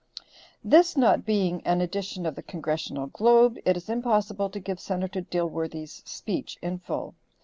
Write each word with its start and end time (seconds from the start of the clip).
This 0.63 0.97
not 0.97 1.27
being 1.27 1.61
an 1.63 1.79
edition 1.79 2.25
of 2.25 2.33
the 2.33 2.41
Congressional 2.41 3.05
Globe 3.05 3.59
it 3.65 3.77
is 3.77 3.87
impossible 3.87 4.49
to 4.49 4.59
give 4.59 4.79
Senator 4.79 5.21
Dilworthy's 5.21 6.01
speech 6.05 6.57
in 6.63 6.79
full. 6.79 7.13